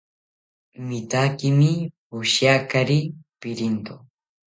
Mitaakimi 0.87 1.71
poshiakari 2.09 2.97
pirinto 3.39 3.93